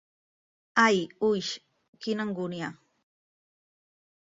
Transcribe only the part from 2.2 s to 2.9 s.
angúnia!